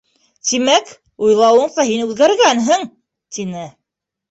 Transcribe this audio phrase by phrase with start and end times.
[0.51, 0.89] —Тимәк,
[1.25, 2.89] уйлауыңса, һин үҙгәргәнһең?
[3.39, 3.71] —тине.